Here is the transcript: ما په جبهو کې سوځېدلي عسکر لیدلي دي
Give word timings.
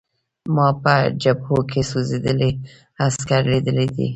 ما 0.55 0.67
په 0.83 0.93
جبهو 1.23 1.57
کې 1.69 1.81
سوځېدلي 1.89 2.51
عسکر 3.05 3.41
لیدلي 3.51 3.87
دي 3.95 4.07